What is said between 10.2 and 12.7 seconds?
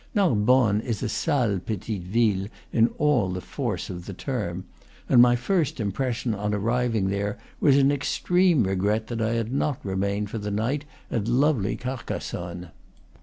for the night at the lovely Carcassonne.